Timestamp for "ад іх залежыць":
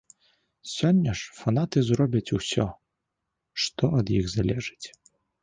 4.01-4.87